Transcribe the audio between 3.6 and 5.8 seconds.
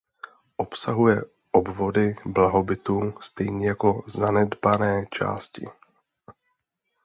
jako zanedbané části.